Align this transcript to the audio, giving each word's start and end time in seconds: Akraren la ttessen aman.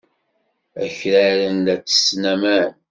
Akraren 0.83 1.57
la 1.65 1.75
ttessen 1.77 2.23
aman. 2.33 2.71